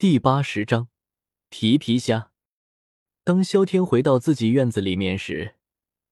[0.00, 0.86] 第八十章
[1.48, 2.30] 皮皮虾。
[3.24, 5.56] 当萧天回到自己院子里面时，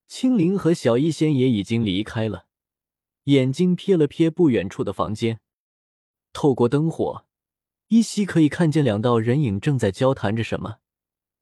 [0.09, 2.49] 青灵和小医仙也已经离开了。
[3.27, 5.39] 眼睛瞥了瞥不远处的房间，
[6.33, 7.27] 透过灯火，
[7.87, 10.79] 依稀可以看见两道人影正在交谈着什么。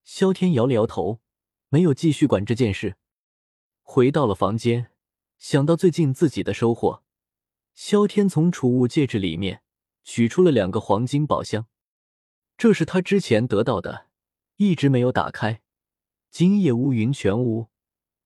[0.04, 1.22] 萧天摇了摇头，
[1.70, 2.96] 没有继续管这件事，
[3.80, 4.90] 回到了房间。
[5.38, 7.02] 想到最近自己的收获，
[7.74, 9.62] 萧天从储物戒指里面
[10.02, 11.66] 取出了两个黄金宝箱。
[12.56, 14.06] 这是他之前得到的，
[14.56, 15.62] 一直没有打开。
[16.30, 17.68] 今夜乌云全无，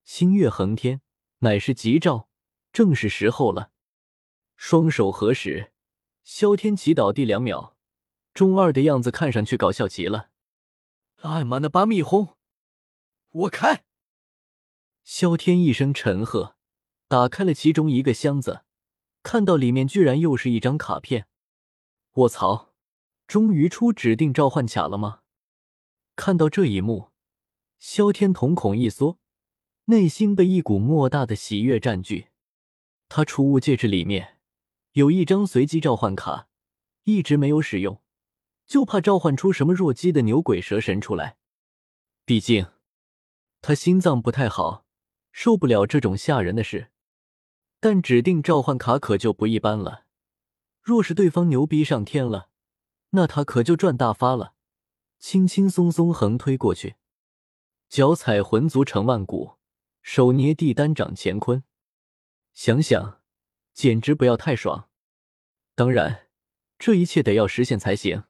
[0.03, 1.01] 星月恒天，
[1.39, 2.29] 乃是吉兆，
[2.71, 3.71] 正是时候了。
[4.55, 5.71] 双手合十，
[6.23, 7.75] 萧天祈祷地两秒，
[8.33, 10.29] 中二的样子看上去搞笑极了。
[11.21, 12.37] 艾玛的巴密轰，
[13.31, 13.83] 我开！
[15.03, 16.55] 萧天一声沉喝，
[17.07, 18.63] 打开了其中一个箱子，
[19.21, 21.27] 看到里面居然又是一张卡片。
[22.13, 22.68] 卧槽！
[23.29, 25.19] 终于出指定召唤卡了吗？
[26.15, 27.09] 看到这一幕，
[27.77, 29.19] 萧天瞳孔一缩，
[29.85, 32.29] 内心被一股莫大的喜悦占据。
[33.07, 34.39] 他储物戒指里面
[34.93, 36.47] 有一张随机召唤卡，
[37.03, 38.01] 一直没有使用，
[38.65, 41.37] 就怕召唤出什么弱鸡的牛鬼蛇神出来。
[42.25, 42.65] 毕竟
[43.61, 44.85] 他心脏不太好，
[45.31, 46.89] 受不了这种吓人的事。
[47.79, 50.05] 但指定召唤卡可就不一般了，
[50.81, 52.48] 若是对方牛逼上天了。
[53.11, 54.53] 那他可就赚大发了，
[55.17, 56.95] 轻轻松松横推过去，
[57.89, 59.57] 脚踩魂足成万骨，
[60.01, 61.63] 手捏地丹掌乾坤，
[62.53, 63.21] 想想
[63.73, 64.89] 简直不要太爽。
[65.75, 66.27] 当然，
[66.77, 68.25] 这一切得要实现才行。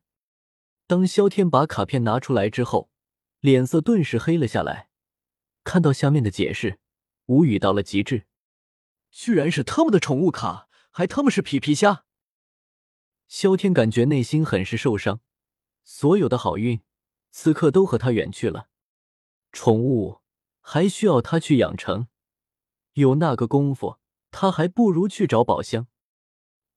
[0.87, 2.89] 当萧天把卡片拿出来之后，
[3.39, 4.89] 脸色顿时黑了下来，
[5.63, 6.79] 看到下面的解释，
[7.25, 8.25] 无语到了极致。
[9.11, 12.05] 居然是他们的宠物卡，还他妈是皮皮虾！
[13.29, 15.21] 萧天感觉内心很是受伤，
[15.83, 16.81] 所有的好运
[17.29, 18.69] 此刻都和他远去了。
[19.51, 20.21] 宠物
[20.61, 22.07] 还需要他去养成，
[22.93, 23.99] 有那个功夫，
[24.31, 25.85] 他还不如去找宝箱。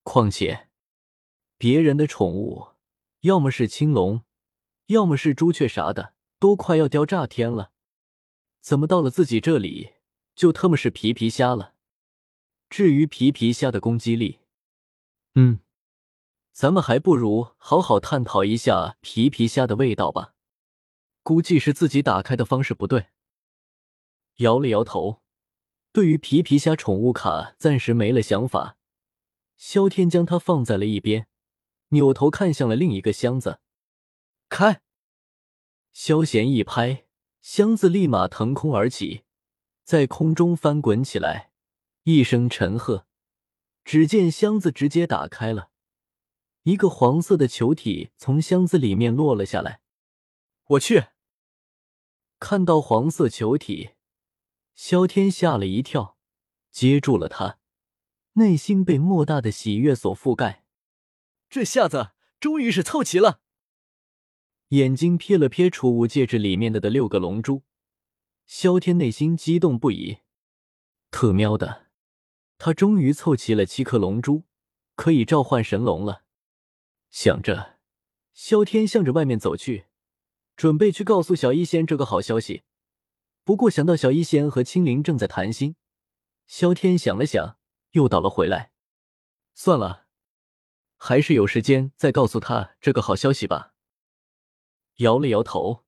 [0.02, 0.68] 况且，
[1.56, 2.72] 别人的宠物
[3.20, 4.22] 要么是青龙，
[4.88, 7.72] 要么是朱雀啥的，都快要掉炸天了，
[8.60, 9.94] 怎么到了自己这里
[10.34, 11.74] 就特么是皮皮虾了？
[12.68, 14.40] 至于皮皮虾的攻击力，
[15.34, 15.60] 嗯。
[16.52, 20.34] 咱们还不如好好探讨一下皮皮虾的味道吧。
[21.22, 23.06] 估计是自己打开的方式不对。
[24.36, 25.22] 摇了摇头，
[25.92, 28.76] 对于皮皮虾宠物卡暂时没了想法。
[29.56, 31.26] 萧天将它放在了一边，
[31.88, 33.60] 扭头看向了另一个箱子，
[34.48, 34.82] 开。
[35.92, 37.06] 萧贤一拍，
[37.40, 39.24] 箱子立马腾空而起，
[39.84, 41.52] 在空中翻滚起来。
[42.04, 43.06] 一声沉喝，
[43.84, 45.71] 只见箱子直接打开了。
[46.64, 49.80] 一个黄色的球体从箱子里面落了下来，
[50.68, 51.06] 我去！
[52.38, 53.90] 看到黄色球体，
[54.76, 56.16] 萧天吓了一跳，
[56.70, 57.58] 接住了它，
[58.34, 60.64] 内心被莫大的喜悦所覆盖。
[61.50, 63.40] 这下子终于是凑齐了。
[64.68, 67.64] 眼睛瞥了瞥储物戒指里面的的六个龙珠，
[68.46, 70.18] 萧天内心激动不已。
[71.10, 71.88] 特喵的，
[72.56, 74.44] 他终于凑齐了七颗龙珠，
[74.94, 76.22] 可以召唤神龙了。
[77.12, 77.78] 想着，
[78.32, 79.84] 萧天向着外面走去，
[80.56, 82.62] 准备去告诉小医仙这个好消息。
[83.44, 85.76] 不过想到小医仙和青灵正在谈心，
[86.46, 87.58] 萧天想了想，
[87.90, 88.72] 又倒了回来。
[89.52, 90.06] 算了，
[90.96, 93.74] 还是有时间再告诉他这个好消息吧。
[94.96, 95.84] 摇了摇头，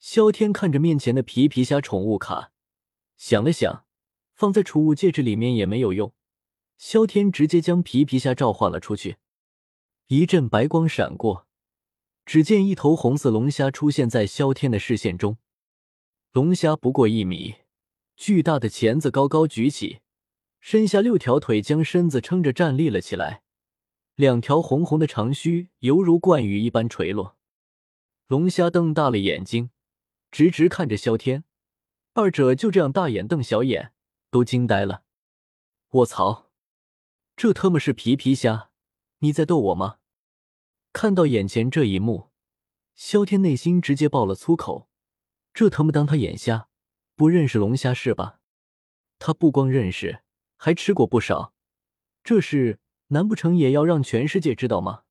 [0.00, 2.50] 萧天看着面前的皮皮虾宠物卡，
[3.16, 3.86] 想了想，
[4.34, 6.12] 放在储物戒指里面也没有用。
[6.76, 9.18] 萧天直接将皮皮虾召唤了出去。
[10.08, 11.48] 一阵白光闪过，
[12.24, 15.38] 只见一头红色龙虾出现在萧天的视线中。
[16.30, 17.56] 龙虾不过一米，
[18.14, 19.98] 巨大的钳子高高举起，
[20.60, 23.42] 身下六条腿将身子撑着站立了起来，
[24.14, 27.36] 两条红红的长须犹如冠羽一般垂落。
[28.28, 29.70] 龙虾瞪大了眼睛，
[30.30, 31.42] 直直看着萧天，
[32.14, 33.92] 二者就这样大眼瞪小眼，
[34.30, 35.02] 都惊呆了。
[35.90, 36.52] 卧槽，
[37.36, 38.70] 这他妈是皮皮虾！
[39.20, 39.96] 你在逗我吗？
[40.96, 42.30] 看到眼前这一幕，
[42.94, 44.88] 萧天内心直接爆了粗口。
[45.52, 46.70] 这他妈当他眼瞎，
[47.14, 48.40] 不认识龙虾是吧？
[49.18, 50.22] 他不光认识，
[50.56, 51.52] 还吃过不少。
[52.24, 55.02] 这事难不成也要让全世界知道吗？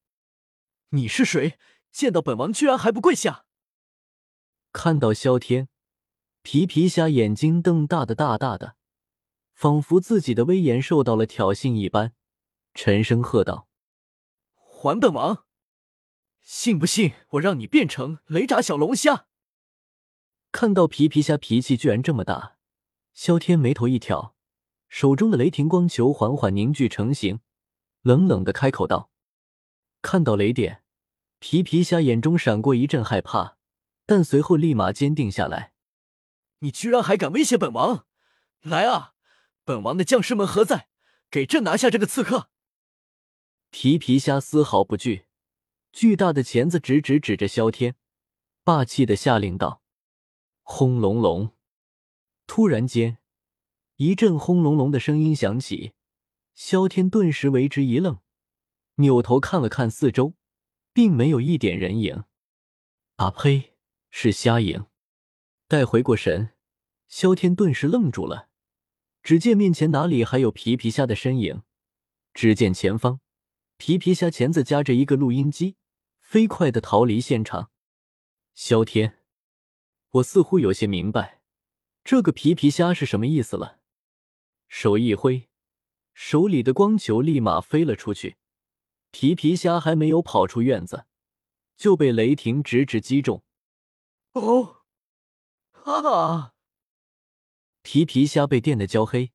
[0.90, 1.60] 你是谁？
[1.92, 3.46] 见到本王居然还不跪下？
[4.74, 5.70] 看到萧天，
[6.42, 8.76] 皮皮虾眼睛瞪大的大大的，
[9.54, 12.16] 仿佛自己的威严受到了挑衅一般，
[12.74, 13.68] 沉声喝道。
[14.56, 15.45] 还本王！
[16.46, 19.26] 信不信我让你变成雷炸小龙虾？
[20.52, 22.58] 看到皮皮虾脾气居然这么大，
[23.14, 24.36] 萧天眉头一挑，
[24.88, 27.40] 手中的雷霆光球缓缓凝聚成型，
[28.04, 29.10] 冷冷的开口道
[30.04, 30.84] ：“看到雷电，
[31.40, 33.58] 皮皮虾眼中闪过一阵害怕，
[34.06, 35.74] 但随后立马坚定下来。
[36.60, 38.06] 你居然还敢威胁本王！
[38.62, 39.14] 来啊，
[39.64, 40.90] 本王的将士们何在？
[41.32, 42.52] 给朕拿下这个刺客！”
[43.72, 45.25] 皮皮虾丝毫不惧，
[45.96, 47.96] 巨大的钳子直直指着萧天，
[48.66, 49.82] 霸气的下令道
[50.62, 51.52] ：“轰隆隆！”
[52.46, 53.20] 突然间，
[53.96, 55.94] 一阵轰隆隆的声音响起，
[56.54, 58.20] 萧天顿时为之一愣，
[58.96, 60.34] 扭头看了看四周，
[60.92, 62.26] 并没有一点人影。
[63.16, 63.78] 啊呸！
[64.10, 64.88] 是虾影。
[65.70, 66.50] 待回过神，
[67.08, 68.50] 萧天顿时愣住了，
[69.24, 71.64] 只见面前哪里还有皮皮虾的身影？
[72.34, 73.22] 只见前方。
[73.78, 75.78] 皮皮虾钳子夹着一个录音机，
[76.36, 77.72] 飞快的逃离现场。
[78.56, 79.20] 萧天，
[80.10, 81.40] 我似乎有些明白
[82.04, 83.80] 这个皮皮虾是什么意思了。
[84.68, 85.48] 手一挥，
[86.14, 88.36] 手里的光球立马飞了出去。
[89.12, 91.06] 皮皮虾还没有跑出院子，
[91.78, 93.42] 就被雷霆直直击中。
[94.34, 94.82] 哦，
[95.86, 96.52] 啊！
[97.82, 99.32] 皮皮虾被电得焦黑，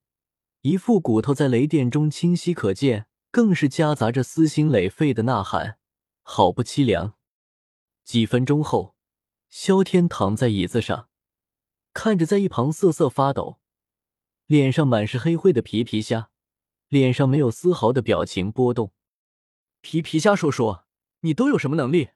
[0.60, 3.06] 一副骨头在雷电中清晰可见。
[3.30, 5.78] 更是夹杂着撕心裂肺的呐喊，
[6.32, 7.14] 好不凄凉。
[8.04, 8.94] 几分钟后，
[9.48, 11.08] 萧天躺在椅子上，
[11.92, 13.58] 看着在一旁瑟瑟发抖、
[14.46, 16.30] 脸上满是黑灰的皮皮虾，
[16.86, 18.92] 脸上没有丝毫的表情波动。
[19.80, 20.86] 皮皮虾，说说
[21.22, 22.10] 你都有什么能力？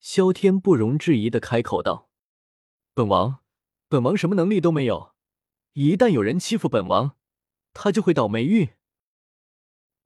[0.00, 2.10] 萧天不容置疑的开口道
[2.92, 3.38] ：“本王，
[3.86, 5.14] 本王什么能力都没有。
[5.74, 7.16] 一旦有人欺负本王，
[7.72, 8.74] 他就会倒霉运。”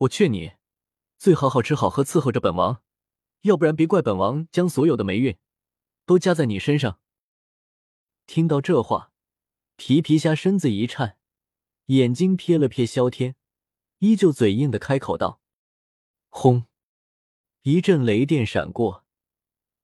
[0.01, 0.53] 我劝你，
[1.17, 2.83] 最好好吃好喝伺候着本王，
[3.47, 5.39] 要不然别怪本王将所有的霉运
[6.05, 7.01] 都加在你身上。
[8.27, 9.13] 听到这话，
[9.77, 11.17] 皮皮虾身子一颤，
[11.87, 13.37] 眼睛瞥了瞥萧天，
[13.99, 15.41] 依旧嘴硬的开口道
[16.29, 16.67] ：“轰！”
[17.63, 19.05] 一阵雷电闪过，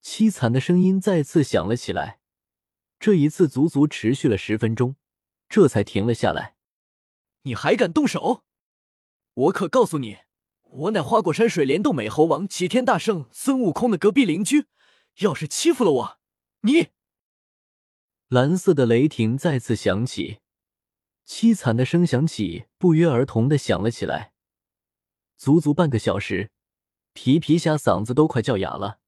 [0.02, 2.20] 凄惨的声音再次响了起来。
[2.98, 4.96] 这一次足足持续了十分钟，
[5.48, 6.56] 这才停了下来。
[7.42, 8.44] 你还敢动手？
[9.34, 10.18] 我可告诉你，
[10.74, 14.66] 我乃花果山水帘洞美猴王齐天大圣孙悟空的隔壁邻居，
[15.18, 16.18] 要是欺负了我，
[16.62, 16.88] 你……
[18.28, 20.38] 蓝色的雷霆再次响起，
[21.26, 24.32] 凄惨的声响起，不约而同的响了起来。
[25.36, 26.50] 足足半个小时，
[27.12, 29.00] 皮皮虾嗓子都快叫哑了。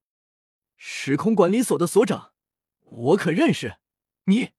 [0.76, 2.32] 时空管理所的所长，
[2.82, 3.78] 我可认识
[4.24, 4.50] 你。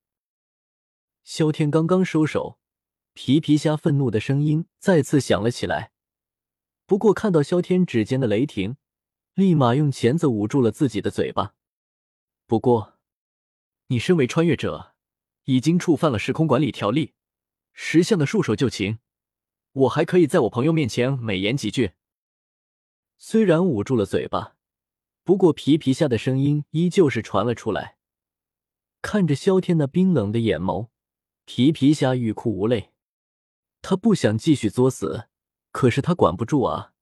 [1.24, 2.58] 萧天刚刚收手。
[3.14, 5.92] 皮皮虾愤怒的声音再次响了起来，
[6.86, 8.78] 不过看到萧天指尖的雷霆，
[9.34, 11.56] 立马用钳子捂住了自己的嘴巴。
[12.46, 13.00] 不过，
[13.88, 14.94] 你身为穿越者，
[15.46, 17.14] 已经触犯了时空管理条例，
[17.74, 19.00] 识相的束手就擒。
[19.72, 21.94] 我还可以在我朋友面前美言几句。
[23.18, 24.56] 虽然捂住了嘴巴，
[25.24, 27.98] 不过皮皮虾的声音依旧是传了出来。
[29.02, 30.90] 看着萧天那冰冷的眼眸，
[31.46, 32.92] 皮皮虾欲哭无泪。
[33.82, 35.28] 他不想继续作死，
[35.76, 36.95] 可是他管不住啊。